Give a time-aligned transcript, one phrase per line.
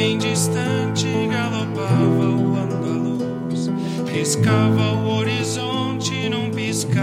[0.00, 3.70] bem distante galopava o andaluz,
[4.10, 6.96] riscava o horizonte num piscar.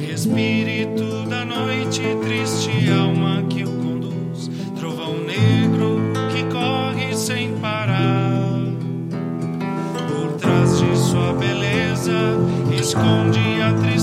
[0.00, 6.00] Espírito da noite, triste alma que o conduz, trovão negro
[6.32, 8.58] que corre sem parar.
[10.08, 12.38] Por trás de sua beleza,
[12.72, 13.99] esconde a tristeza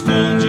[0.00, 0.39] esconde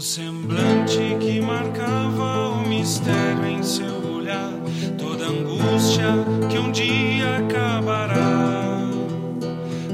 [0.00, 4.50] O semblante que marcava o mistério em seu olhar,
[4.96, 6.06] toda angústia
[6.48, 8.80] que um dia acabará.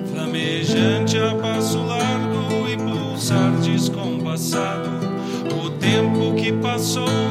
[0.09, 4.91] Flamejante a passo largo e pulsar descompassado,
[5.61, 7.26] o tempo que passou.